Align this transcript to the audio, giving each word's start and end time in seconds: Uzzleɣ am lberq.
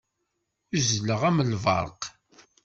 Uzzleɣ 0.75 1.21
am 1.29 1.37
lberq. 1.51 2.01